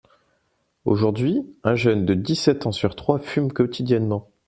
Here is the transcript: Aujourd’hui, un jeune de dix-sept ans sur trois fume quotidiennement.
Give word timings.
Aujourd’hui, 0.83 1.43
un 1.63 1.75
jeune 1.75 2.07
de 2.07 2.15
dix-sept 2.15 2.65
ans 2.65 2.71
sur 2.71 2.95
trois 2.95 3.19
fume 3.19 3.53
quotidiennement. 3.53 4.31